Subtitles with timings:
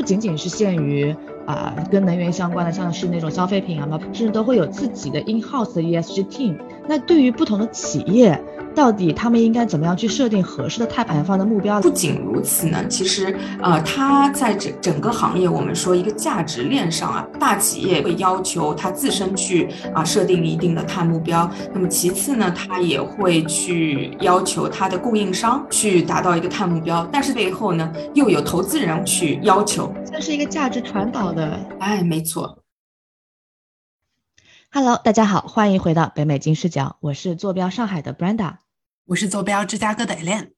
[0.00, 6.56] 不仅仅是限于啊跟能源相关的，像是那种消费品啊，甚至都会有自己的 in house 的 ESG team。
[6.88, 8.42] 那对于不同的企业，
[8.80, 11.82] 到底他们应该怎么样去设定合适的碳排放的目标？
[11.82, 21.48] 不仅如此呢，其实呃，它在整整个行业，我们说一个价值链上啊，大企业会要求它自身去啊设定一定的碳目标。
[21.74, 27.06] 那么其次呢，它也会去要求它的供应商去达到一个碳目标。
[27.12, 31.60] 但是背后呢，又有投资人去要求，这是一个价值传导的。
[31.80, 32.56] 哎，没错。
[34.72, 38.54] Hello，大家好，欢迎回到北美金视角，我是坐标上海的 Brenda，
[39.10, 40.52] 我是坐标芝加哥的 Elan。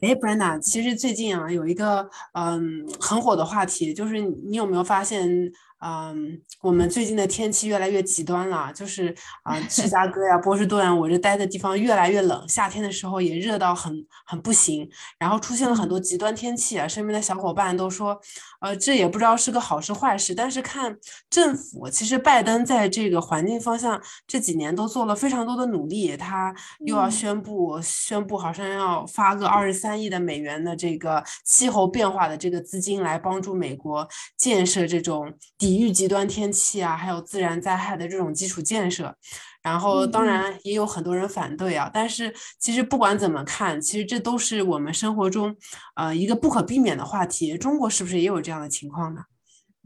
[0.00, 5.52] 哎，Brenda，其实最近啊有一个嗯很火的话题，就是你有没有发现？
[5.84, 13.92] 嗯，我们最近的天气越来越极端了，就是啊，芝加哥呀、波士顿，我这待的地方越来越冷，夏天的时候也热到很
[14.24, 16.86] 很不行，然后出现了很多极端天气啊。
[16.86, 18.16] 身边的小伙伴都说，
[18.60, 20.32] 呃，这也不知道是个好事坏事。
[20.32, 20.96] 但是看
[21.28, 26.54] 政府，其实拜登在这个环境方向这几年都做了非常多的努力，他
[26.86, 35.71] 又要宣布宣布，好像要发个二十三亿的美元的这个气候变化的这个资金来帮助美国建设这种抵。
[35.72, 39.14] 抵御极端天气啊，还有自然灾害的这种基础建设，
[39.62, 41.90] 然后当然也有很多人反对啊。
[41.94, 45.56] 但是其实不管怎么看，其实这都是我们生活中
[45.94, 47.56] 呃一个不可避免的话题。
[47.56, 49.22] 中国是不是也有这样的情况呢？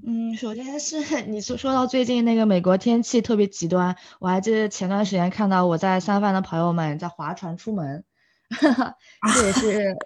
[0.05, 8.03] 嗯，首先是 你说说到最近那个美国天气特别极端，我还记得前段时间看到我在三藩的朋友们在划船出门。
[9.34, 9.97] 这也是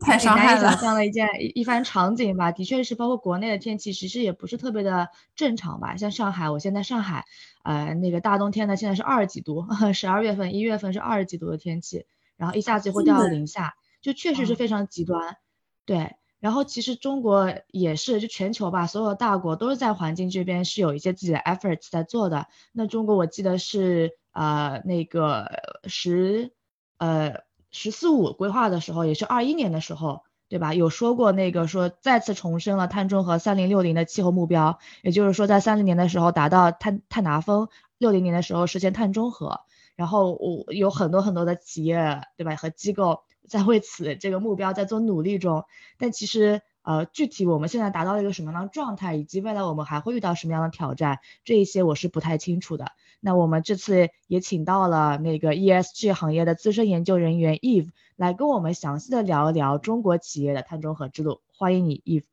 [0.00, 2.50] 太伤害了，想象的一件一番场景吧。
[2.50, 5.96] 的确是，包括国内的天气，其实也不是特别的正常吧。
[5.96, 7.24] 像上海，我现在上海，
[7.62, 15.36] 呃，那个大冬天的，现在是二十几度，十二月份、一月份是二十几度的天气，然后一下子会掉到零下，就确实是非常极端。
[15.84, 22.48] 对，然后其实中国也是，就全球吧，所有大国都是在环境这边是有一些自己的 efforts 在做的。
[22.72, 25.46] 那中国我记得是呃那个
[25.84, 26.50] 十
[26.98, 27.48] 呃。
[27.70, 30.74] 十四五规划的时候，也是二一年的时候，对吧？
[30.74, 39.60] 有说过那个说再次重申了碳中和三零六零的气候目标，也就是说在三零年的时候达到碳碳达峰，六零年的时候实现碳中和。
[39.96, 42.56] 然后我有很多很多的企业，对吧？
[42.56, 45.64] 和机构在为此这个目标在做努力中，
[45.98, 46.62] 但其实。
[46.82, 52.86] 呃，具体我们现在达到了一个什么样的状态，以及未来我们还会遇到什么样的挑战，这一些我是不太清楚的。
[53.20, 61.40] 那我们这次也请到了那个 ESG 行业的资深研究人员 Eve 来跟我们详细的聊一聊中国企业的碳中和之路。
[61.56, 62.24] 欢迎你，Eve。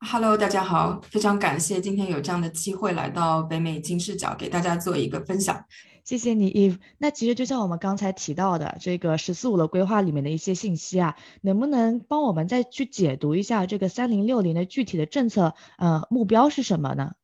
[0.00, 5.64] Hello，大家好，非常感谢今天有这样的机会来到北美金视角，给大家做一个分享。
[6.04, 6.78] 谢谢你，Eve。
[6.98, 17.14] 那其实就像我们刚才提到的这个“十四五”的规划里面的一些信息啊，能不能帮我们再去解读一下这个“三零六零”的具体的政策呃目标是什么呢？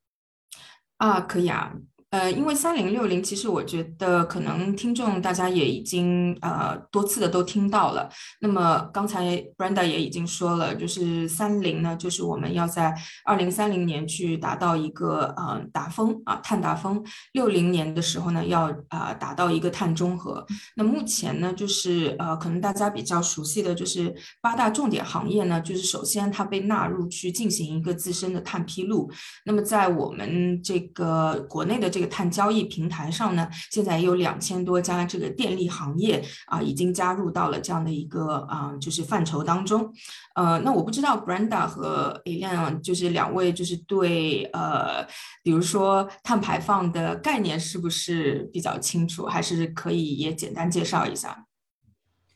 [0.96, 1.74] 啊，可以啊。
[2.10, 8.10] 呃，因为三零六零，其实我觉得可能听众大家也已经呃多次的都听到了。
[8.40, 12.92] 那么刚才 Brenda 也已经说了，就是三零呢，就是我们要在
[13.24, 17.00] 二零三零年去达到一个呃达峰啊碳达峰，
[17.32, 20.44] 六零年的时候呢要啊达到一个碳中和。
[20.74, 29.08] 那目前呢，就是呃可能大家比较熟悉的就是八大重点行业呢，就是首先它被纳入去进行一个自身的碳披露。
[29.44, 39.92] 那么在我们这个国内的这这个碳交易平台上呢，现在有两千多家这个电力行业啊，已经加入到了这样的一个啊，就是范畴当中。
[40.34, 45.06] 呃，那我不知道 Brenda 和 Alan 就是两位就是对呃，
[45.42, 51.44] 比如说碳排放的概念是不是比较清楚，还是可以也简单介绍一下？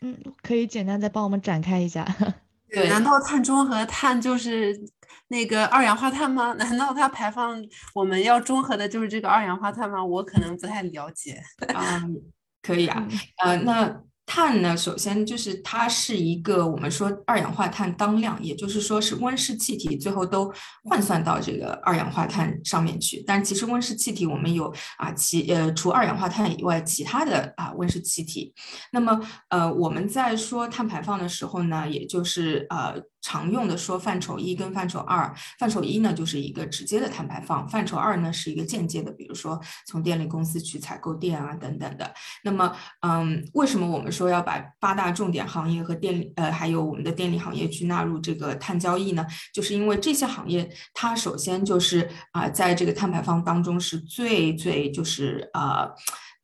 [0.03, 2.07] 嗯，可以简单再帮我们展开一下。
[2.71, 4.79] 对，难道碳中和碳就是
[5.29, 6.53] 那个二氧化碳吗？
[6.59, 7.63] 难道它排放
[7.95, 10.05] 我们要中和的就是这个二氧化碳吗？
[10.05, 11.43] 我可能不太了解。
[11.75, 12.03] 啊，
[12.63, 13.09] 可以啊，
[13.45, 14.01] 呃，那。
[14.27, 20.51] 碳呢，首先就是它是一个我们说二氧化碳当量，也就是说是温室气体，最后都
[20.85, 23.23] 换算到这个二氧化碳上面去。
[23.27, 28.55] 但其实温室气体我们有啊，其呃除二氧化碳以外，其他的啊温室气体。
[28.93, 29.21] 那么
[29.51, 32.95] 呃我们在说碳排放的时候呢，也就是呃。
[33.25, 42.13] 常用的说范畴一跟范畴二，范畴一呢就是一个直接的碳排放，范畴二呢是一个间接的，比如说从电力公司去采购电啊等等的。
[42.43, 49.27] 那么，嗯，为什么我们说要把八大重点行业和电力呃还有我们的电力行业去纳入这个碳交易呢？
[49.55, 55.91] 就是因为这些行业它首先就是啊在这个碳排放当中是最最就是呃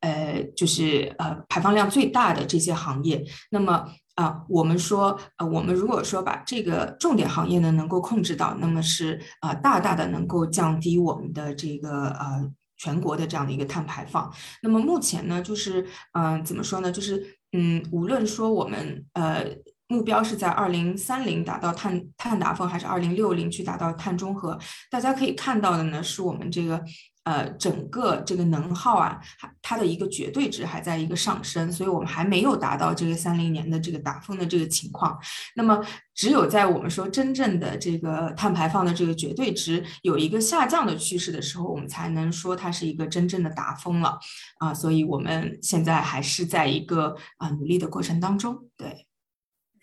[0.00, 3.22] 呃就是呃排放量最大的这些行业。
[3.50, 3.86] 那么
[4.20, 14.30] 啊，我们说，呃，我们如果说把这个重点行业呢能够控制到，那么是啊，大大的能够降低我们的这个呃全国的这样的一个碳排放。
[14.62, 16.92] 那么目前呢，就是嗯，怎么说呢？
[16.92, 19.46] 就是嗯，无论说我们呃
[19.88, 24.58] 目标是在二零三零达到碳碳达峰，还是二零六零去达到碳中和，
[24.90, 26.84] 大家可以看到的呢，是我们这个。
[27.24, 29.20] 呃，整个这个能耗啊，
[29.60, 35.18] 它的一个绝对值还在一个上升，所以我们还没有达到这个三零年的这个达峰的这个情况。
[35.54, 35.84] 那么，
[36.14, 44.18] 只有在我们说真正的这个碳排放的这个绝对值有一个下降的趋势的时候，我们才能说它是一个真正的达峰了
[44.58, 44.72] 啊。
[44.72, 48.68] 所以我们现在还是在一个啊努力的过程当中。
[48.76, 49.06] 对，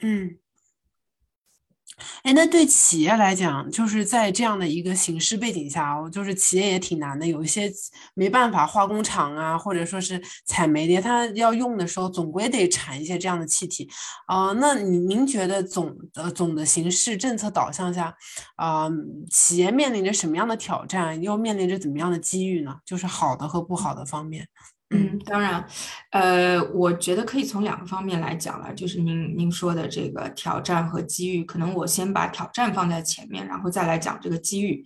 [0.01, 0.39] 嗯。
[2.23, 7.25] 哎，那对企业来讲，就是在这样的一个形势背景下哦，就是企业也挺难的。
[7.25, 7.71] 有一些
[8.13, 13.89] 没办法，化工厂啊，或者说是采煤的，它要用的时候，总归得产一些这样的气体。
[14.27, 18.13] 啊，那您您觉得总的总的形势政策导向下，
[18.55, 18.87] 啊，
[19.31, 22.75] 企业面临着什么样的挑战，又面临着怎么样的机遇呢？
[22.85, 24.47] 就是好的和不好的方面。
[24.89, 25.65] 嗯，当然，
[26.11, 34.85] 呃，我觉得可以从两个方面来讲了，就是您您说的这个挑战和机遇，可能我先把挑战放在前面，然后再来讲这个机遇。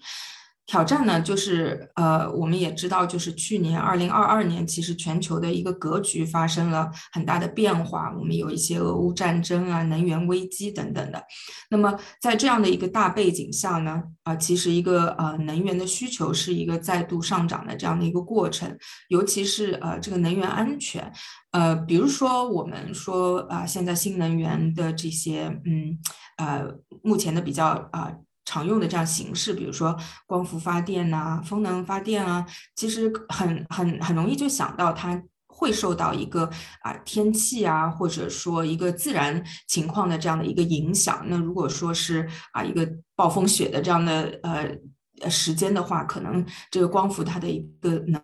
[0.72, 11.22] 挑战呢，就是呃，我们也知道，就是去年二零二二年，其实全球的一个格局发生了很大的变化，我们有一些俄乌战争啊、能源危机等等的。
[11.70, 18.78] 那么在这样的一个大背景下呢，啊，其实一个呃能源的需求是一个再度上涨的这样的一个过程，
[19.10, 21.12] 尤其是呃这个能源安全，
[21.52, 26.00] 呃，比如说我们说啊，现在新能源的这些嗯
[26.38, 26.64] 呃
[27.04, 28.14] 目前的比较啊。
[28.52, 32.46] 常用的这样形式，比如说光伏发电呐、风能发电啊，
[32.76, 36.44] 其实很很很容易就想到它会受到一个
[36.82, 41.24] 啊天气啊，或者说一个自然情况的这样的一个影响。
[41.30, 48.22] 那如果说是啊一个暴风雪的这样的呃时间的话，可能这个光伏它的一个能。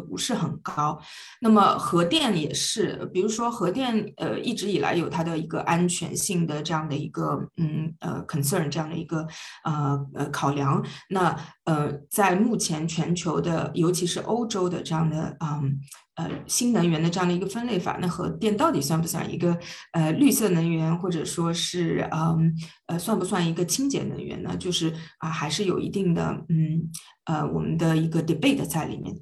[0.00, 0.98] 不是很高，
[1.40, 9.26] 那么核电也是，比如说核电，呃，一直以来有它的一个安全性的这样的一个，嗯，呃，concern 这样的一个，
[9.64, 10.82] 呃，呃，考量。
[11.10, 15.78] 那，呃，在目前全球的，尤其是欧洲的这样的，嗯，
[16.14, 19.58] 呃，新能源的这样的一个分类法，那核电到底算不算一个，
[19.92, 22.54] 呃，绿色能源，或者说是，嗯，
[22.86, 24.56] 呃，算不算一个清洁能源呢？
[24.56, 26.90] 就是啊，还是有一定的，嗯，
[27.24, 29.14] 呃，我们的一个 debate 在里面。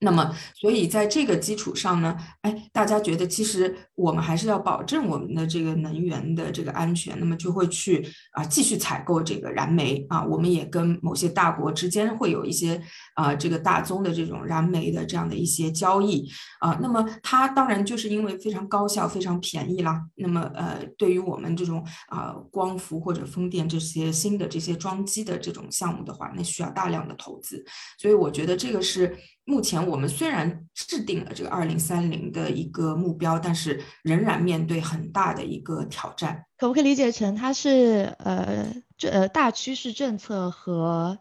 [0.00, 10.22] 那么，所以在这个基础上呢，哎，大家觉得其实我们还是要保证我们的这个能源的这个安全，那么就会去啊继续采购这个燃煤啊。
[10.22, 12.78] 我们也跟某些大国之间会有一些
[13.14, 16.30] 啊这个大宗的这种燃煤的这样的一些交易
[16.60, 16.78] 啊。
[16.82, 20.02] 那么它当然就是因为非常高效、非常便宜啦。
[20.16, 27.64] 那么呃，对于我们这种啊光伏或者风电这些新的这些装机的这种项目的话，那需要大量的投资。
[27.96, 29.16] 所以我觉得这个是。
[29.46, 36.44] 目前我们虽然制定了这个二零三零的一个目标，但是仍然面对很大的一个挑战。
[36.56, 41.18] 可不可以理解成它是呃这呃大趋势政策和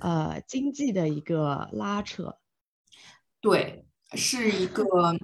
[0.00, 2.36] 呃经济的一个拉扯？
[3.40, 3.84] 对，
[4.14, 5.16] 是一个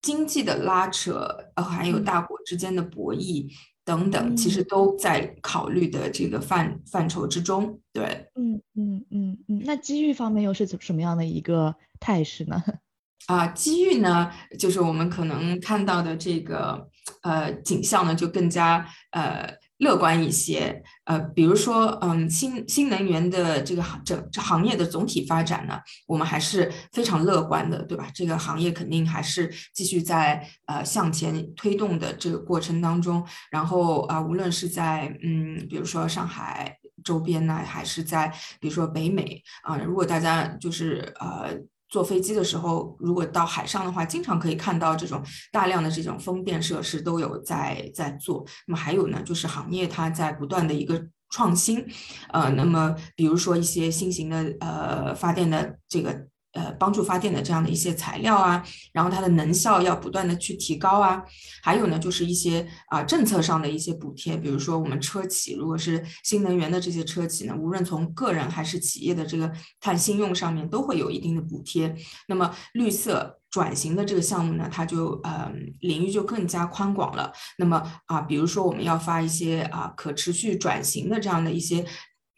[0.00, 3.52] 经济的拉扯，呃，还有大国之间的博弈。
[3.88, 7.80] 等等，其实都在考虑的这个范范畴之中。
[7.90, 9.62] 对，嗯嗯嗯嗯。
[9.64, 12.62] 那机遇方面又是怎什么样的一个态势呢？
[13.28, 16.90] 啊，机遇呢，就是我们可能看到的这个
[17.22, 19.56] 呃景象呢，就更加呃。
[19.78, 28.10] 乐观一些，呃，比如说，嗯，新新能源的这个行整行业的总体发展呢，我们还是非常乐观的，对吧？
[28.12, 33.24] 这个行业肯定还是继续在呃向前推动的这个过程当中。
[33.50, 41.56] 然后啊，无论是在嗯，比如说上海周边呢，还是在比如说北美啊，如果大家就是呃。
[41.88, 48.44] 坐飞机的时候，如果到海上的话，经常可以看到这种大量的这种风电设施都有在在做。
[48.66, 51.84] 那么还有呢，就是行业它在不断的一个创新，
[52.30, 56.26] 呃，那么比如说一些新型的呃发电的这个。
[56.52, 61.22] 呃，帮助发电的这样的一些材料啊，然后它的能效要不断的去提高啊，
[61.62, 71.94] 还有呢，就是一些啊政策上的一些补贴，比如说我们车企，如果是新能源的这些车企呢，无论从个人还是企业的这个碳信用上面，都会有一定的补贴。
[72.28, 77.30] 那么绿色转型的这个项目呢，它就呃领域就更加宽广了。
[77.58, 81.84] 那么啊，比如说我们要发一些啊可持续转型的这样的一些。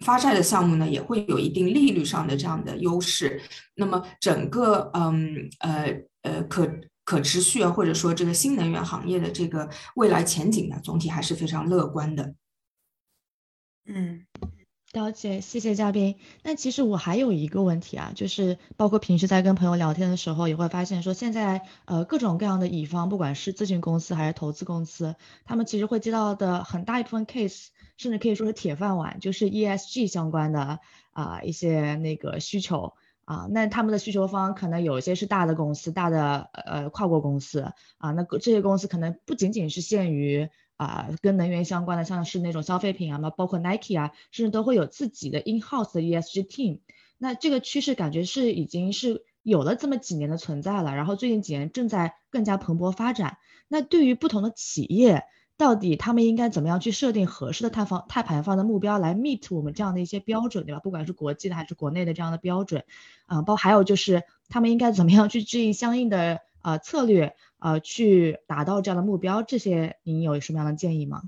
[0.04, 3.40] 发债的项目呢，也会有一定利率上的这样的优势。
[3.74, 6.70] 那么整个嗯呃呃可
[7.04, 12.34] 可持续啊，或者说这个新能源行业的这个未来前景呢，总体还是非常乐观的。
[13.86, 14.29] 嗯。
[14.92, 16.16] 了解，谢谢嘉宾。
[16.42, 30.80] 那其实我还有一个问题啊，就是包括平时在跟朋友聊天的时候，也会发现说，现在呃各种各样的乙方，不管是咨询公司还是投资公司，他们其实会接到的很大一部分 case，甚至可以说是铁饭碗，就是 ESG 相关的
[31.12, 32.94] 啊一些那个需求
[33.24, 33.46] 啊。
[33.48, 37.60] 那他们的需求方可能有一些是大的公司，大的呃跨国公司
[37.98, 40.50] 啊，那这些公司可能不仅仅是限于。
[40.80, 46.78] 啊，跟能源相关的，像是那种消费品啊嘛，包括 Nike 啊，甚至都会有自己的 in-house 的 ESG team。
[47.18, 53.36] 那这个趋势感觉是已经是有了这么几年的存在了，然后最近几年正在更加蓬勃发展。
[53.68, 55.24] 那对于不同的企业，
[55.58, 60.80] 到底他们应该怎么样去设定合适的碳放碳排放的目标来 meet 我们这样的一些标准，对吧？
[60.80, 62.84] 不管是国际的还是国内的这样的标准，
[63.26, 67.34] 啊，包还有就是他们应该怎么样去制定相应的呃策略。
[67.62, 71.24] 呃，去达到这样的目标，这些您有什么样的建议吗？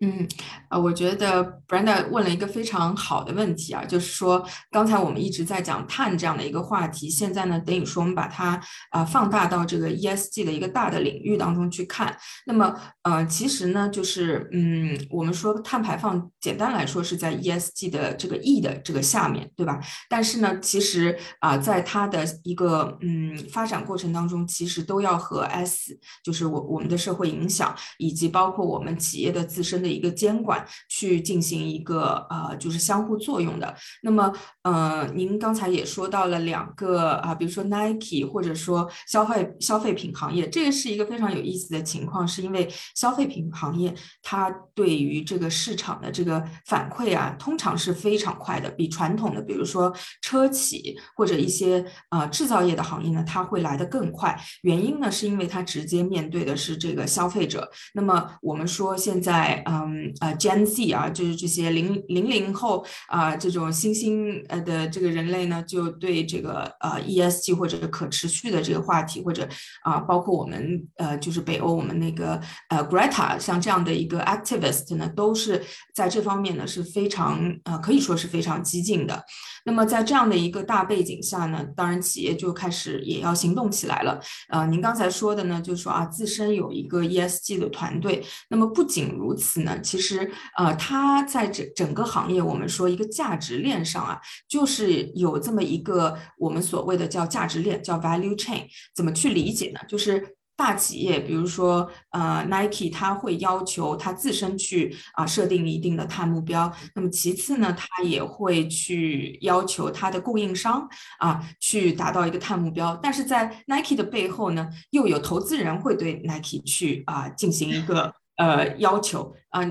[0.00, 0.28] 嗯，
[0.68, 12.14] 呃，我觉得 Brenda 问了一个非常好的问题啊，就是说刚才我们一直在讲碳这样的一个话题，现在呢，等于说我们把它啊放大到这个 ESG 的一个大的领域当中去看。
[12.44, 12.74] 那么，
[13.04, 19.80] 呃，其实呢，就是嗯，我们说碳排放，简单来说是在 ESG 的这个 E 的这个下面对吧？
[20.10, 29.85] 但是呢，其实啊，在它的一个嗯发展过程当中，其实都要和 S，就是我我们的社会影响，以及包括我们企业的自身。
[29.86, 33.72] 的一个监管去进行一个呃，就是相互作用的。
[34.02, 54.36] 那么呃，您刚才也说到了两个啊，比如说 Nike 或者说消费消费品行业，这个是一个非常有意思的情况，是因为消费品行业它对于这个市场的这个反馈啊，通常是非常快的，比传统的比如说车企或者一些呃制造业的行业呢，它会来得更快。
[54.62, 57.70] 原因呢，是因为它直接面对的是这个消费者。
[57.94, 58.12] 那么
[58.42, 59.75] 我们说现在啊。
[59.84, 69.46] 嗯呃，Gen Z 啊，就是这些零零零后啊，这种新兴呃的这个人类呢，就对这个呃 ESG 或者可持续的这个话题，或者
[69.82, 75.62] 啊，包括我们呃就是北欧我们那个呃 Greta 像这样的一个 activist 呢，都是
[75.94, 79.24] 在这方面呢是非常呃可以说是非常激进的。
[79.64, 84.20] 那么在这样的一个大背景下呢，当然企业就开始也要行动起来了。
[84.48, 88.22] 呃，您刚才说的呢，就是说啊，自身有一个 ESG 的团队。
[88.48, 94.18] 那么不仅如此呢，其实呃，它在整整个行业，我们说一个价值链上啊，
[94.48, 98.64] 就是有这么一个我们所谓的叫价值链，叫 value chain。
[98.94, 99.80] 怎么去理解呢？
[99.86, 100.34] 就是。
[100.58, 106.72] 大企业，比如说呃，Nike，它会要求它自身去啊设定一定的碳目标。
[106.94, 112.98] 那么其次呢，它也会去要求它的供应商啊去达到一个碳目标。
[113.02, 119.62] 但是在 Nike 的背后呢，又有投资人会对 Nike 去啊进行一个呃要求啊，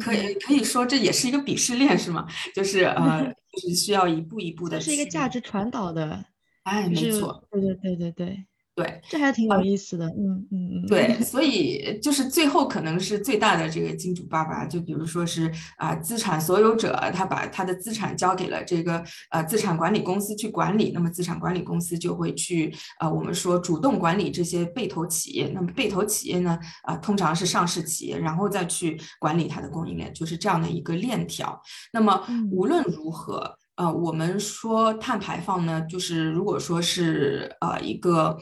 [0.00, 2.26] 可以可以说这也是一个鄙视链是吗？
[2.54, 6.24] 就是呃， 就是需要一步一步的，是一个价值传导的，
[6.64, 8.46] 哎，没错，对对对对对。
[8.76, 10.86] 对，这还挺有意思的，嗯嗯嗯。
[10.88, 19.00] 对，所以就是最后可能是最大的这个金主爸爸，就比如说是啊，资产所有者，他把他的资产交给了这个
[19.30, 31.62] 呃资产管理公司去管理，那么资产管理公司就会去呃我们说主动管理这些被投企业，那么被投企业呢啊通常是上市企业，然后再去管理它的供应链，就是这样的一个链条。
[31.92, 38.36] 那么无论如何，呃，我们说碳排放呢，就是如果说是呃一个。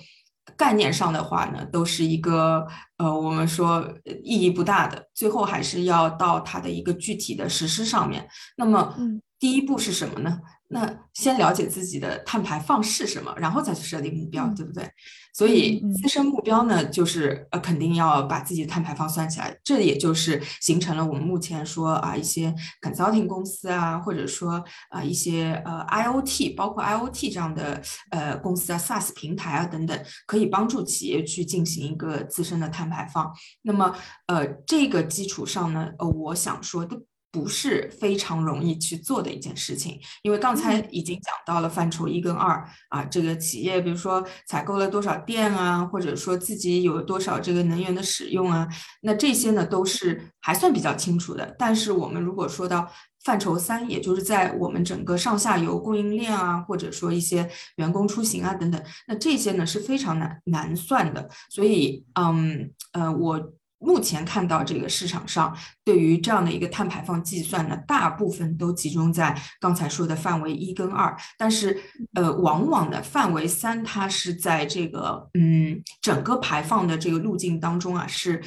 [0.57, 2.67] 概念上的话呢，都是一个
[2.97, 3.87] 呃，我们说
[4.23, 8.29] 意义不大的，最后还是要到它的一个具体的实施上面。
[8.57, 8.95] 那么，
[9.43, 10.39] 第一步是什么呢？
[10.69, 14.89] 那先了解自己的碳排放是什么，然后再去设定目标，对不对？
[15.35, 19.59] 所以自身目标呢，就是呃，肯定要把自己的碳排放算起来。
[19.65, 33.29] 这也就是形成了我们目前说啊，一些 consulting 公司啊，或者说啊一些呃 IOT，包括 IOT 这样的呃公司啊，SaaS 平台啊等等，可以帮助企业去进行一个自身的碳排放。
[33.63, 33.93] 那么
[34.29, 37.05] 呃这个基础上呢，呃我想说都。
[37.33, 48.69] 不是非常容易去做的一件事情，因为刚才已经讲到了范畴一跟二啊，这个企业比如说采购了多少电啊，或者说自己有多少这个能源的使用啊，
[49.01, 51.57] 那这些呢都是还算比较清楚的。
[51.59, 52.87] 但是我们如果说到
[53.25, 61.27] 范畴三，也就是在我们整个上下游供应链啊，或者说一些员工出行啊等等，那这些呢是非常难难算的。
[61.49, 63.53] 所以，嗯呃，我。
[63.83, 71.79] 目前看到这个市场上对于这样的一个碳排放计算呢，大部分都集中在刚才说的范围一跟二，但是
[72.15, 78.43] 呃，往往的范围三它是在这个嗯整个排放的这个路径当中啊是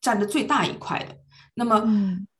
[0.00, 1.16] 占的最大一块的。
[1.54, 1.82] 那么，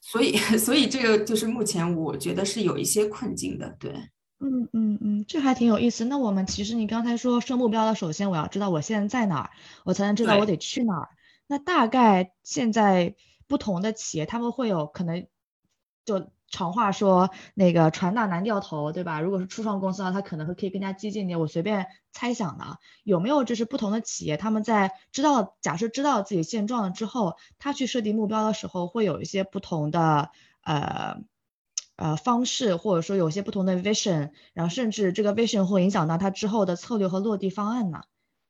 [0.01, 3.91] 所以 所以这个就是目前我觉得是有一些困境的，对。
[4.39, 6.05] 嗯嗯嗯，这还挺有意思。
[6.05, 9.51] 那我们其实你刚才说设目标的，首先我要知道我现在在哪儿，
[9.87, 11.09] 我才能知道我得去哪儿。
[11.47, 13.15] 那大概现在
[13.47, 15.27] 不同的企业，他们会有可能，
[16.05, 19.21] 就常话说那个船大难掉头，对吧？
[19.21, 21.39] 如果是初创公司的话，他可能会可以更加激进一点。
[21.39, 30.31] 我随便猜想的，有没有就是不同的企业，他们在知道假设知道自己现状了之后，他去设定目标的时候，会有一些不同的
[30.63, 31.19] 呃
[31.97, 38.03] 呃方式，或者说有些不同的 vision，然后甚至这个 vision 会影响到他之后的策略和落地方案呢？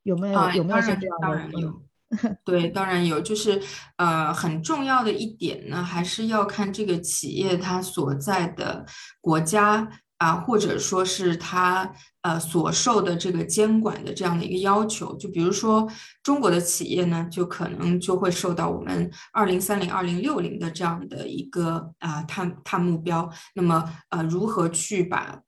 [0.03, 1.19] 有没有有没有像这样
[1.51, 1.73] 的？
[2.45, 3.61] 对，当然有，就是
[3.97, 8.87] 呃，很重要的一点呢，还是要看这个企业它所在的
[9.21, 15.17] 国家啊，或者说是它呃所受的这个监管的这样的一个要求。
[15.17, 15.87] 就比如说
[16.23, 23.29] 中国的企业呢，就可能就会受到我们二零三零、二零六零的这样的一个啊碳碳目标。
[23.55, 25.41] 那么呃，如何去把？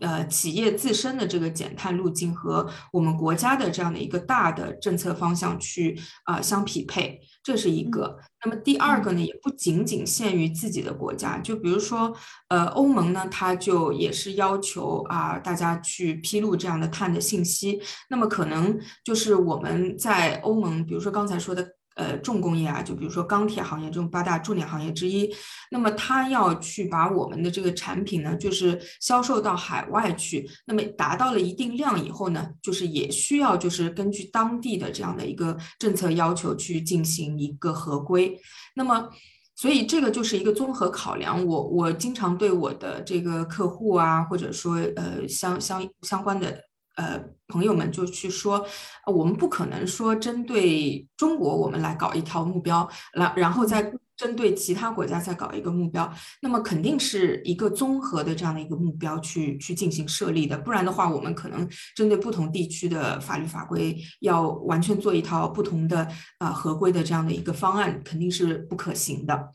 [0.00, 8.18] 呃，企业自身的这个减碳路径和我们国家的这样的一个大的政策方向去啊相匹配，这是一个。
[8.44, 12.12] 那么第二个呢，也不仅仅限于自己的国家，就比如说
[12.48, 17.80] 呃欧盟呢，它就也是要求啊大家去披露这样的碳的信息。
[18.10, 21.76] 那么可能就是我们在欧盟，比如说刚才说的。
[21.96, 25.32] 呃，重工业啊，就比如说钢铁行业这种八大重点行业之一，
[25.70, 38.36] 那么它要去把我们的这个产品呢，就是销售到海外去，那么达到了一定量以后呢，就是也需要就是根据当地的这样的一个政策要求去进行一个合规，
[38.74, 39.08] 那么
[39.54, 41.46] 所以这个就是一个综合考量。
[41.46, 46.60] 我我经常对我的这个客户啊，或者说呃相相相关的。
[46.96, 48.64] 呃，朋友们就去说，
[49.06, 56.08] 我们不可能说针对中国我们来搞一条目标，然然后再针对其他国家再搞一个目标，
[56.40, 69.50] 那么肯定是一个综合的这样的一个目标去去进行设立的，不然的话，我们可能针对不同地区的法律法规要完全做一套不同的啊合规的这样的一个方案，肯定是不可行的。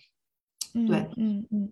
[0.73, 1.47] 对，嗯嗯。
[1.51, 1.71] 嗯，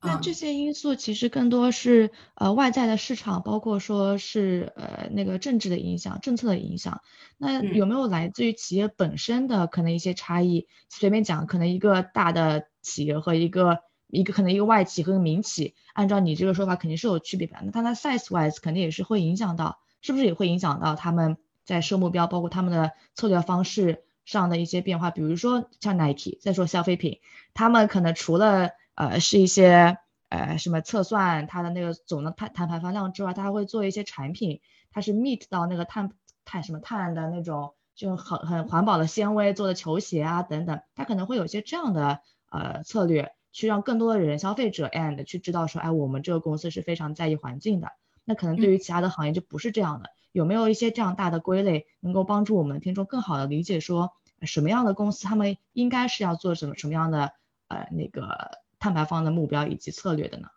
[0.00, 7.02] 那这些因素其实更多是呃外在的市场，包括说是呃那个政治的影响、政策的影响。
[7.36, 10.66] 那有没有来自于企业本身的可能一些差异？
[10.88, 17.58] 随便讲，可能一个大的企业和一个一个可能一个外企和民企，按照你这个说法肯定是有区别的。
[17.62, 25.10] 那它的 size wise 肯定也是会影响到，是不是也会影响到他们在设目标，包括他们的策略方式上的一些变化？
[25.10, 27.20] 比如说像 Nike，再说消费品，
[27.52, 29.96] 他们可能除了呃，是一些
[30.28, 36.10] 呃什么测算它的那个总的碳碳排放量之外，它还会做一些产品，它是 meet 到那个碳
[36.44, 47.92] 碳什么碳的那种，就很很环保的纤维做的球鞋啊等等，它可能会有一些这样的呃策略，去让更多的人消费者 and 去知道说，哎，我们这个公司是非常在意环境的。
[48.24, 54.10] 那可能对于其他的行业就不是这样的，有没有一些这样大的归类，能够帮助我们听众更好的理解说，
[54.42, 57.30] 什么样的公司他们应该是要做什么什么样的
[57.68, 58.58] 呃那个。
[58.78, 60.48] 碳排放的目标以及策略的呢？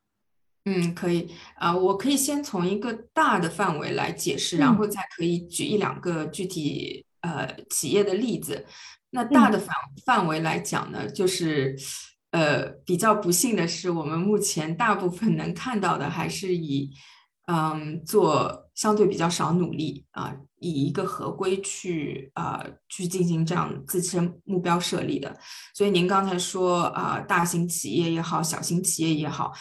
[0.66, 8.66] 嗯，可以啊，我可以先从一个大的范围来解释，然后再可以举一两个具体呃企业的例子。
[9.10, 11.76] 那大的范范围来讲呢，就是
[12.30, 16.92] 呃比较不幸的是，我们目前大部分能看到的还是以
[17.48, 20.38] 嗯做相对比较少努力啊。
[20.62, 25.36] 以一个合规去啊去进行这样自身目标设立的，
[25.74, 29.52] 所以您刚才说啊，大型企业也好，小型企业也好，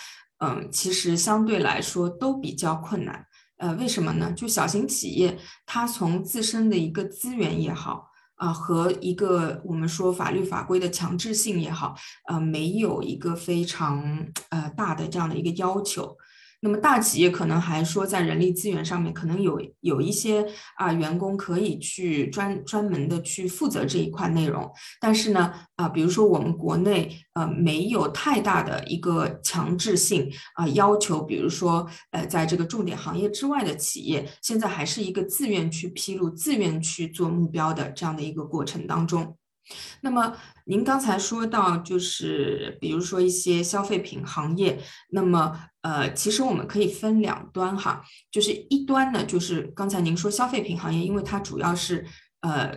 [0.40, 3.26] 嗯，其实相对来说都比较困难。
[3.56, 4.30] 呃，为什么呢？
[4.32, 11.94] 就小型企业，它从自身的一个资源也好啊，和一个我们说法律法规的强制性也好，
[12.28, 14.02] 呃，没有一个非常
[14.50, 16.14] 呃大的这样的一个要求。
[16.62, 20.46] 那么大企业可能还说在人力资源上面可能有有一些
[20.76, 24.70] 啊员工可以去专专门的去负责这一块内容，
[25.00, 39.36] 但是呢啊比如说我们国内呃没有太大的一个强制性啊要求，比如说呃在这个重点行业之外的企业，现在还是一个自愿去披露、自愿去做目标的这样的一个过程当中。
[40.00, 44.80] 那么您刚才说到，就是比如说一些消费品行业，
[45.11, 52.06] 那么呃，其实我们可以分两端哈，就是一端呢，就是刚才您说消费品行业，因为它主要是
[52.40, 52.70] 呃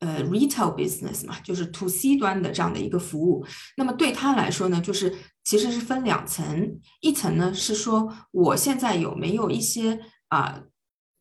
[0.00, 3.44] 呃，retail business 嘛，就是 to C 端的这样的一个服务。
[3.76, 10.62] 那么对他来说呢，就是其实是分两层，一层呢是说我现在有没有一些啊，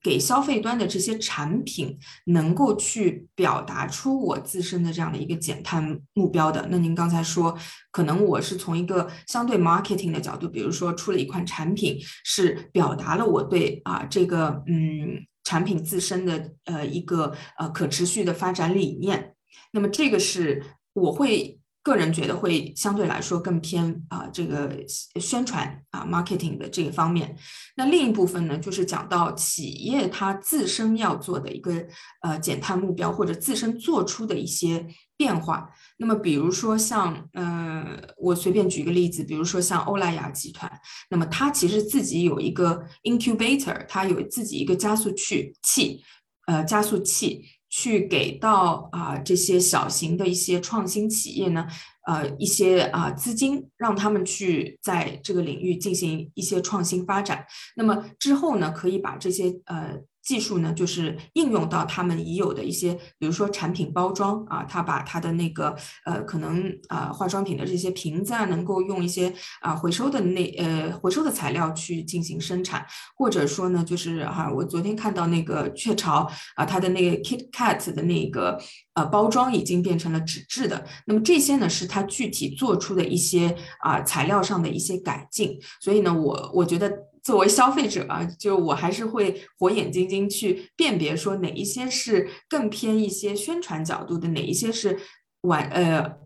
[0.03, 6.67] 给消费端的这些产品能够去表达出我自身的这样的一个减碳目标的。
[6.69, 7.57] 那您刚才说，
[7.91, 15.25] 可能我是从一个相对 marketing 的角度，比如说出了一款产品，是表达了我对啊这个嗯。
[15.47, 19.33] 产品自身的呃一个呃可持续的发展理念，
[19.71, 21.56] 那么这个是我会
[21.87, 24.77] 个人觉得会相对来说更偏啊这个
[25.15, 27.33] 宣传啊 marketing 的这个方面。
[27.77, 31.87] 那另一部分呢，就是讲到企业它自身要做的一个
[32.21, 35.69] 呃减碳目标，或者自身做出的一些变化。
[35.97, 40.69] 那么，比如说像，呃，我随便举一个例子，比如说像欧莱雅集团，
[41.09, 46.03] 那么它其实自己有一个 incubator，它有自己一个加速器，器，
[46.45, 47.45] 呃，加速器
[47.77, 51.67] 去给到啊这些小型的一些创新企业呢，
[52.07, 57.45] 呃，一些啊资金，让他们去在这个领域进行一些创新发展。
[57.75, 60.01] 那么之后呢，可以把这些呃。
[60.27, 65.73] 技术呢，就是应用到他们已有的一些，比如说产品包装啊，他把他的那个
[66.05, 72.85] 呃，可能啊化妆品的这些瓶子啊，能够用一些啊回收的那呃回收的材料去进行生产，
[73.15, 78.59] 或者说呢，就是哈，我昨天看到那个雀巢啊，它的那个 KitKat 的那个
[78.95, 86.91] 呃包装已经变成了纸质的，那么这些呢是它具体做出的一些啊材料上的一些改进，所以呢，我我觉得。
[87.27, 94.97] 作为消费者啊，就我还是会火眼金睛去辨别，说哪一些是更偏一些宣传角度的，哪一些是
[95.41, 96.19] 完呃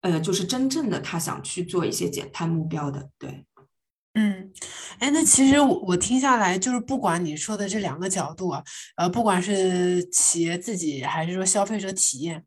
[0.00, 3.08] 呃，就是真正的他想去做一些减碳目标的。
[3.20, 3.44] 对，
[4.14, 4.52] 嗯，
[4.98, 8.64] 哎，那其实我我听下来，就是不管你说的这两个角度啊，
[8.96, 12.44] 呃，不管是企业自己还是说消费者体验。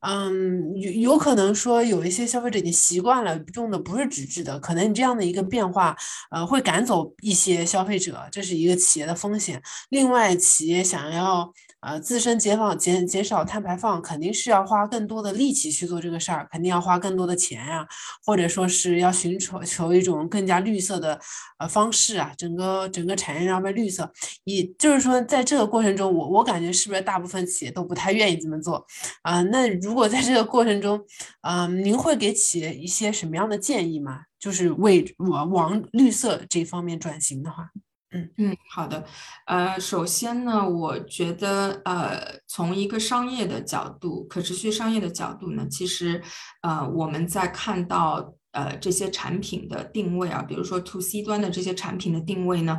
[0.00, 5.96] 嗯，有有可能说有一些消费者已经习惯了用的不是纸质的，可能你这样的一个变化，
[6.30, 9.62] 呃，会赶走一些消费者，这是一个企业的风险。
[9.90, 11.52] 另外，企业想要。
[11.82, 17.86] 呃，自身减放减减少碳排放，肯定是要花更多的力气去做这个事儿，肯定要花更多的钱呀，
[18.24, 21.18] 或者说是要寻求求一种更加绿色的
[21.58, 24.10] 呃方式啊，整个整个产业要被绿色。
[24.44, 28.86] 也就是说，在这个过程中，我我感觉是不是大部分企业都不太愿意这么做
[29.22, 29.42] 啊？
[29.42, 31.04] 那如果在这个过程中，
[31.42, 34.20] 嗯，您会给企业一些什么样的建议吗？
[34.38, 37.70] 就是为往往绿色这方面转型的话。
[38.12, 39.04] 嗯嗯，好的，
[39.46, 46.22] 呃，首先呢，我觉得，呃，从一个商业的角度，可持续商业的角度呢，其实，
[46.60, 52.78] 呃，我们在看到，呃，这些产品的定位啊，比如说 to C 端的这些产品的定位呢。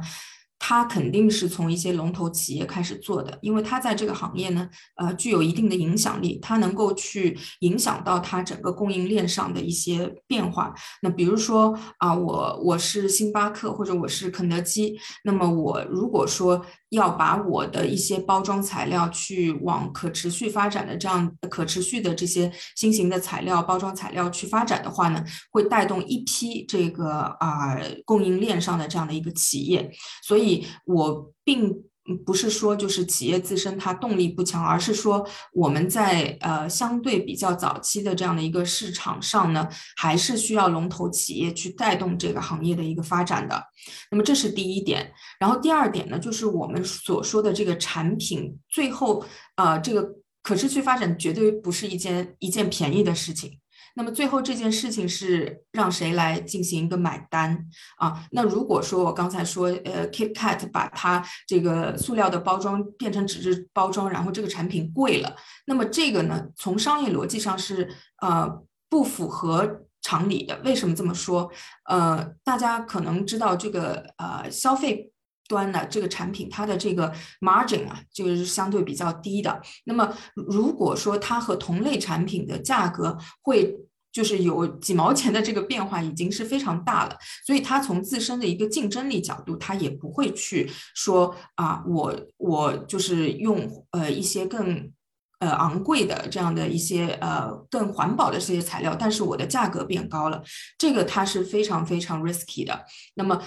[0.65, 10.73] 它肯定是从一些龙头企业开始做的，因为它在这个行业呢，呃，具有一定的影响力，它能够去影响到它整个供应链上的一些变化。
[11.01, 16.65] 那比如说啊，我我是星巴克或者我是肯德基，那么我如果说。
[16.93, 29.91] 要把我的一些包装材料去往可持续发展的这样可持续的这些新型的材料包装材料去发展的话呢，会带动一批这个啊供应链上的这样的一个企业，
[30.23, 31.83] 所以我并。
[32.25, 43.63] 不是说就是企业自身它动力不强，而是说我们在呃相对比较早期的这样的一个市场上呢，还是需要龙头企业去带动这个行业的一个发展的。
[44.11, 49.23] 那么这是第一点，然后第二点呢，就是我们所说的这个产品最后
[49.55, 50.05] 呃这个
[50.41, 53.59] 可持续发展绝对不是一件一件便宜的事情。
[53.95, 57.65] 那么最后这件事情是让谁来进行一个买单
[57.97, 58.25] 啊？
[58.31, 65.35] 那如果说我刚才说，呃，KitKat 把它这个塑料的包装变成纸质包装，然后这个产品贵了，
[65.67, 67.87] 那么这个呢，从商业逻辑上是
[68.21, 70.59] 呃不符合常理的。
[70.65, 71.49] 为什么这么说？
[71.87, 75.12] 呃，大家可能知道这个呃消费
[75.53, 79.61] 端的这个产品，它的这个 margin 啊，就是相对比较低的。
[79.85, 83.77] 那么如果说它和同类产品的价格会
[84.11, 94.91] 就是有几毛钱的这个变化已经是非常大了，所以它从自身的一个竞争力角度，它也不会去说啊，我我就是用呃一些更
[95.39, 100.43] 呃昂贵的这样的一些呃更环保的这些材料，但是我的价格变高了，
[100.77, 102.85] 这个它是非常非常 risky 的。
[103.15, 103.41] 那么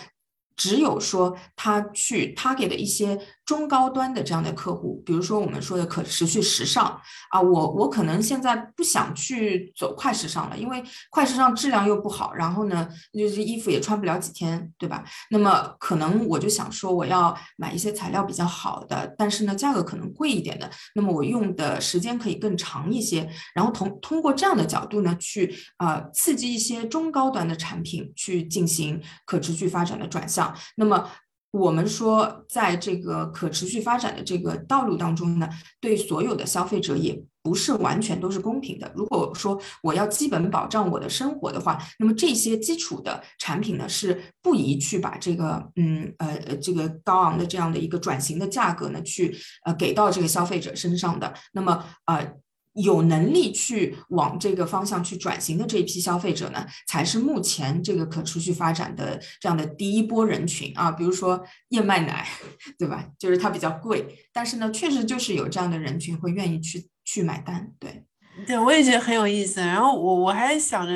[0.57, 15.05] 只有说他去他给的一些中高端的这样的客户，比如说我们说的可持续时尚啊，我我可能现在不想去走快时尚了，因为快时尚质量又不好，然后呢，就是衣服也穿不了几天，对吧？
[15.31, 31.09] 那么可能我就想说，我要买一些材料比较好的，但是呢，价格可能贵一点的，那么我用的时间可以更长一些，然后通通过这样的角度呢，去啊刺激一些中高端的产品去进行可持续发展的转向，那么。
[31.53, 35.49] 我们说，在这个可持续发展的这个道路当中呢，
[35.81, 38.93] 对所有的消费者也不是完全都是公平的。
[38.95, 51.33] 如果说我要基本保障我的生活的话，那么这些基础的产品呢，是不宜去把这个嗯呃呃这个高昂的这样的一个转型的价格呢，去呃给到这个消费者身上的。
[51.53, 52.35] 那么呃。
[52.77, 60.91] 有能力去往这个方向去转型的这一批消费者呢，才是目前这个可持续发展的这样的第一波人群啊。
[60.91, 62.27] 比如说燕麦奶，
[62.79, 63.07] 对吧？
[63.19, 68.05] 就是它比较贵，但是呢，确实就是有这样的人群会愿意去去买单，对。
[68.45, 69.61] 对，我也觉得很有意思。
[69.61, 70.93] 然后我我还想着，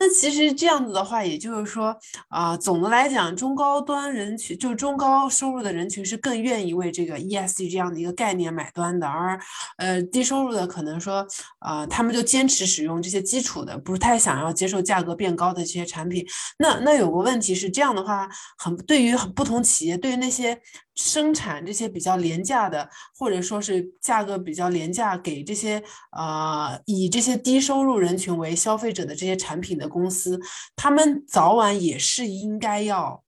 [0.00, 1.94] 那其实这样子的话，也就是说，
[2.28, 9.38] 啊，总的来讲，中高端人群，就是中高收入的人群是更愿意为这个 ESG 这样的一个概念买单的，而
[9.76, 11.26] 呃，低收入的可能说，
[11.58, 16.26] 啊，他们就坚持使用这些基础的，不太想要接受价格变高的这些产品。
[16.58, 20.58] 那那有个问题是这样的话，很对于不同企业，对于那些。
[20.98, 25.80] 生产这些比较廉价的，或者说是价格比较廉价，给这些
[26.10, 30.40] 呃以这些低收入人群为消费者的这些产品的公司，
[30.74, 33.22] 他们早晚也是应该要。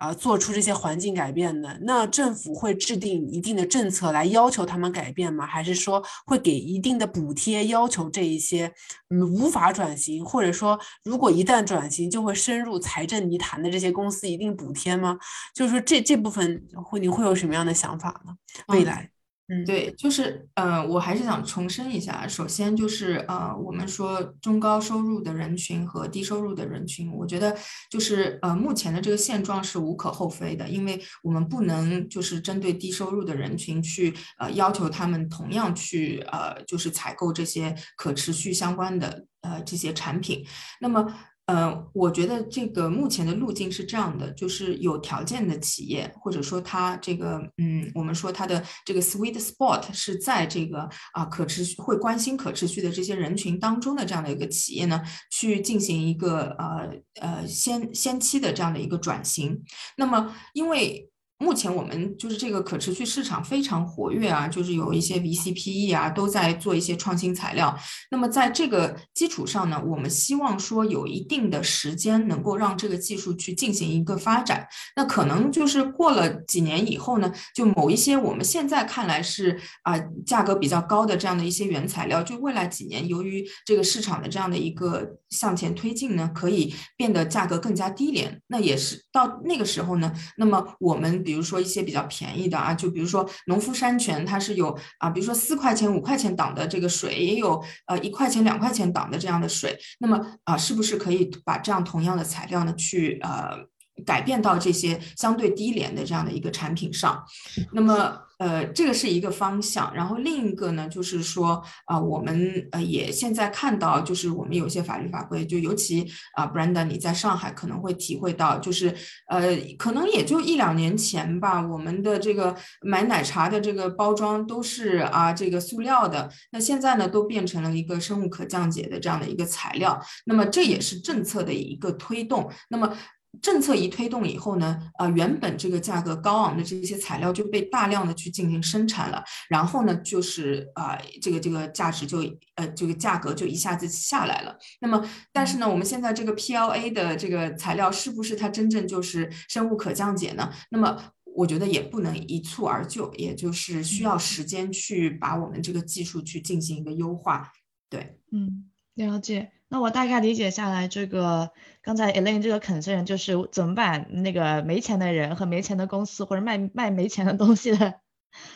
[0.00, 5.46] 啊，做出这些环境改变的，那政府会制定一定的政策来要求他们改变吗？
[5.46, 8.72] 还是说会给一定的补贴，要求这一些
[9.10, 15.18] 嗯无法转型，或者说如果一旦转型就会深入财政泥潭的这些公司一定补贴吗？
[15.54, 18.34] 就是说这这部分会你会有什么样的想法呢？
[18.68, 19.02] 未来？
[19.02, 19.19] 嗯，
[19.52, 27.56] 嗯对，就是呃，我还是想重申一下，首先就是呃，我们说中高收入的人群和低收入的人群，我觉得
[27.90, 40.46] 就是呃，目前的这个现状是无可厚非的，因为我们不能就是针对低收入的人群去呃要求他们同样去呃就是采购这些可持续相关的呃这些产品，
[40.80, 41.12] 那么。
[41.50, 56.88] 呃，我觉得这个目前的路径是这样的，就是有条件的企业，或者说它这个，嗯，我们说它的这个 sweet spot 是在这个啊可持续会关心可持续的这些人群当中的这样的一个企业呢，去进行一个呃
[57.20, 59.60] 呃先先期的这样的一个转型。
[59.96, 61.09] 那么因为。
[61.42, 67.74] 目前我们就是这个可持续市场非常活跃啊，就是有一些 VCPE 啊都在做一些创新材料。
[68.10, 74.68] 那么在这个基础上呢，我们希望说有一定的时间能够让这个技术去进行一个发展。
[74.94, 88.42] 那可能就是过了几年以后呢，就某一些我们现在看来是啊价格比较高的这样的一些原材料，就未来几年由于这个市场的这样的一个向前推进呢，可以变得价格更加低廉。
[88.48, 91.24] 那也是到那个时候呢，那么我们。
[91.30, 99.78] 比如说一些比较便宜的啊，就比如说农夫山泉，它是有啊，比如说四块钱、五块钱档的这个水，也有呃一块钱、两块钱档的这样的水。
[100.00, 103.56] 那么啊，是不是可以把这样同样的材料呢，去呃
[104.04, 107.24] 改变到这些相对低廉的这样的一个产品上？
[107.70, 108.18] 那么。
[108.40, 118.96] 呃，这个是一个方向，然后另一个呢，就是说啊，我们呃也现在看到，就是我们有些法律法规，就尤其啊，Brenda，你在上海可能会体会到，就是
[119.28, 132.96] 呃，可能也就一两年前吧，我们的这个买奶茶的这个包装都是啊这个塑料的，那现在呢都变成了一个生物可降解的这样的一个材料，那么这也是政策的一个推动，那么。
[133.40, 142.18] 政策一推动以后呢，呃，原本这个价格高昂的这些材料就被大量的去进行生产了，然后呢，就是啊，这个这个价值就
[142.56, 144.58] 呃这个价格就一下子下来了。
[144.80, 150.50] 那么，但是呢，我们现在这个 PLA 的这个材料是不是它真正就是生物可降解呢？
[150.70, 157.52] 那么，我觉得也不能一蹴而就，也就是需要时间去把我们这个技术去进行一个优化。
[157.88, 159.52] 对，嗯，了解。
[159.68, 164.08] 那我大概理解下来，这个刚才 Elaine 这个 concern 就是怎么办？
[164.22, 168.00] 那个没钱的人和没钱的公司，或者卖卖没钱的东西的，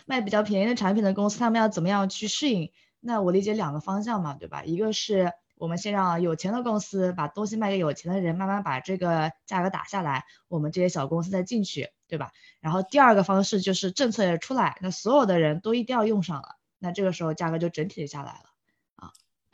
[0.06, 2.72] 卖比较便宜的产品的公司，他们要怎么样去适应？
[3.00, 4.64] 那我理解两个方向嘛，对吧？
[4.64, 12.32] 一个是我们先让有钱的公司把东西卖给有钱的人，慢慢把这个价格打下来，我们这些小公司再进去，对吧？
[12.60, 18.53] 然后第二个方式就是政策也出来，那所有的人都一定要用上了，那这个时候价格就整体下来了，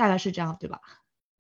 [0.01, 0.81] 大概是这样，对吧？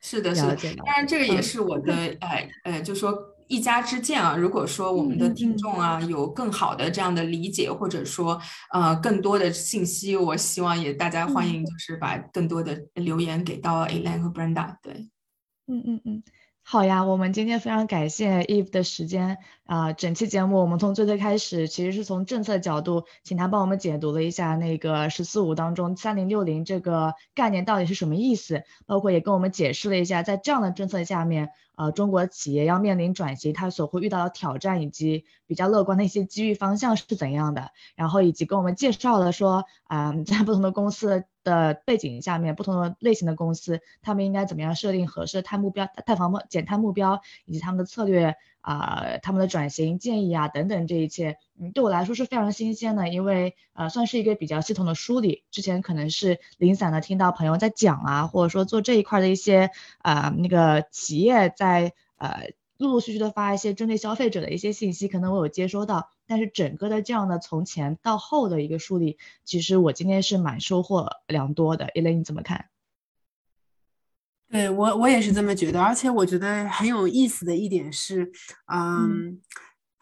[0.00, 3.12] 是的，是的，当然这个也是我的，哎呃，就说。
[3.50, 4.36] 一家之见啊。
[4.36, 8.40] 如果说我们的听众啊有更好的这样的理解，或者说
[8.72, 14.76] 呃更多的信息，我希望也大家欢迎，就是把更多的留言给到 Elaine 和 Brenda。
[14.80, 15.10] 对，
[15.66, 16.22] 嗯嗯嗯。
[16.62, 19.92] 好呀，我们今天非常感谢 Eve 的时间啊！
[19.92, 41.24] 整期节目我们从最最开始，其实是从政策角度，请他帮我们解读了一下那个“十四五”当中“三零六零”这个概念到底是什么意思，包括也跟我们解释了一下，在这样的政策下面，呃，中国企业要面临转型，它所会遇到的挑战以及比较乐观的一些机遇方向是怎样的，然后以及跟我们介绍了说，啊，在不同的公司。
[41.42, 55.44] 的背景下面，不同的类型的公司，他们应该怎么样设定合适的碳目标、碳防减碳目标，以及他们的策略啊，他们的转型建议啊等等，这一切，嗯，对我来说是非常新鲜的，因为呃，算是一个比较系统的梳理。
[55.50, 62.52] 之前可能是零散的听到朋友在讲啊，或者说做这一块的一些啊那个企业在呃。
[62.80, 71.88] 陆陆续续的发一些针对消费者的一些信息，可能我有接收到，但是整个的这样的从前到后的一个梳理，其实我今天是蛮收获良多的。
[71.92, 72.66] e l a 你怎么看？
[74.48, 78.30] 对我我也是这么觉得，而且我觉得很有意思的一点是，
[78.72, 79.40] 嗯，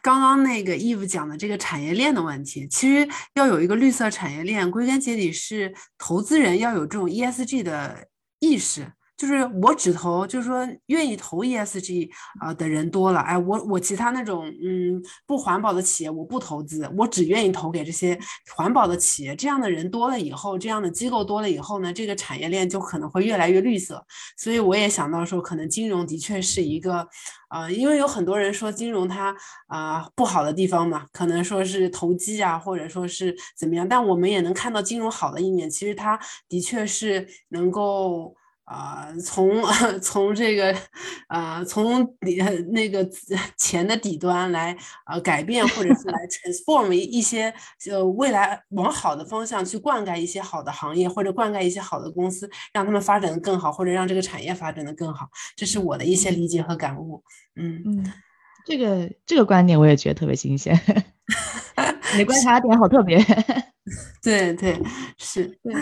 [0.03, 8.93] 刚刚那个 Eve 讲的这个产业链的问题，其实要有一个绿色产业链，归根结底是投资人要有这种 ESG 的意识。
[9.19, 18.17] 就是我只投，就是说愿意投 ESG 啊的人多了，哎，我我其他那种嗯不环保的企业我不投资，我只愿意投给这些
[18.55, 19.35] 环保的企业。
[19.35, 24.01] 这样的人多了以后，这样的机构多了以后呢，这个产业链就可能会越来越绿色。
[24.37, 27.05] 所以我也想到说，可能金融的确是一个
[27.49, 29.35] 啊，因为有很多人说金融它
[29.67, 38.33] 啊不好的地方嘛，可能说是投机啊，或者说是怎么样，但我们也能看到金融好的一面，其实它的确是能够。
[38.69, 39.63] 啊，从
[39.99, 40.75] 从这个，
[41.27, 42.39] 啊，从底
[42.71, 43.03] 那个
[43.57, 44.77] 钱的底端来
[45.07, 47.51] 呃改变，或者是来 transform 一些
[47.89, 55.27] 呃未来往好的方向去灌溉一些好的行业，或者灌溉一些好的公司，让他们发展的更好，或者让这个产业发展的更好，
[55.57, 57.23] 这是我的一些理解和感悟。
[57.55, 58.13] 嗯嗯，
[58.67, 60.79] 这个这个观点我也觉得特别新鲜，
[62.15, 63.17] 你观察点好特别。
[64.21, 64.79] 对对
[65.17, 65.73] 是，对。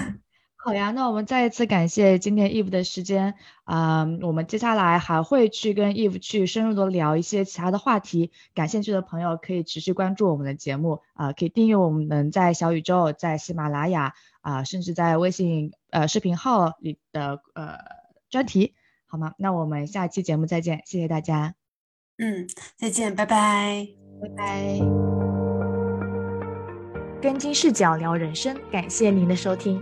[0.67, 17.77] 好呀，那我们再一次感谢今天 Eve 的时间啊，我们接下来还会去跟 Eve 去深入的聊一些其他的话题，感兴趣的朋友可以持续关注我们的节目啊，可以订阅我们在小宇宙、在喜马拉雅啊，甚至在微信呃视频号里的呃
[18.29, 18.73] 专题，
[19.05, 19.35] 好吗？
[19.37, 21.55] 那我们下期节目再见，谢谢大家。
[22.17, 23.87] 嗯，再见，拜拜，
[24.21, 24.79] 拜拜。
[27.21, 29.81] 跟金视角聊人生，感谢您的收听。